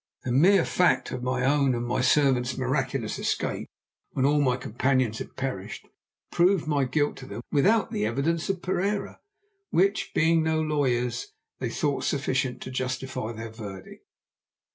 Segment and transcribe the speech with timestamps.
[0.23, 3.69] The mere fact of my own and my servant's miraculous escape,
[4.13, 5.87] when all my companions had perished,
[6.31, 9.19] proved my guilt to them without the evidence of Pereira,
[9.69, 11.27] which, being no lawyers,
[11.59, 14.03] they thought sufficient to justify their verdict.